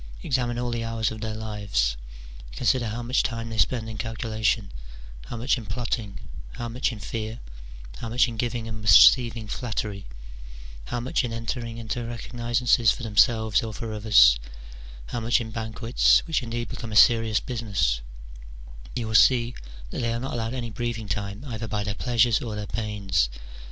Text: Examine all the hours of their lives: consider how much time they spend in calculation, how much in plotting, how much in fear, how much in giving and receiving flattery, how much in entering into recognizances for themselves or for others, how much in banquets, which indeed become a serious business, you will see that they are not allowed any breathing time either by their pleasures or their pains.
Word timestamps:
Examine 0.23 0.57
all 0.57 0.71
the 0.71 0.83
hours 0.83 1.11
of 1.11 1.21
their 1.21 1.35
lives: 1.35 1.95
consider 2.53 2.87
how 2.89 3.03
much 3.03 3.21
time 3.21 3.51
they 3.51 3.57
spend 3.59 3.87
in 3.87 3.99
calculation, 3.99 4.71
how 5.27 5.37
much 5.37 5.59
in 5.59 5.67
plotting, 5.67 6.19
how 6.53 6.67
much 6.67 6.91
in 6.91 6.99
fear, 6.99 7.39
how 7.97 8.09
much 8.09 8.27
in 8.27 8.35
giving 8.35 8.67
and 8.67 8.81
receiving 8.81 9.47
flattery, 9.47 10.07
how 10.85 10.99
much 10.99 11.23
in 11.23 11.31
entering 11.31 11.77
into 11.77 12.03
recognizances 12.03 12.91
for 12.91 13.03
themselves 13.03 13.61
or 13.61 13.75
for 13.75 13.93
others, 13.93 14.39
how 15.09 15.19
much 15.19 15.39
in 15.39 15.51
banquets, 15.51 16.23
which 16.25 16.41
indeed 16.41 16.67
become 16.69 16.91
a 16.91 16.95
serious 16.95 17.39
business, 17.39 18.01
you 18.95 19.05
will 19.07 19.13
see 19.13 19.53
that 19.91 20.01
they 20.01 20.11
are 20.11 20.19
not 20.19 20.33
allowed 20.33 20.55
any 20.55 20.71
breathing 20.71 21.07
time 21.07 21.45
either 21.45 21.67
by 21.67 21.83
their 21.83 21.93
pleasures 21.93 22.41
or 22.41 22.55
their 22.55 22.65
pains. 22.65 23.29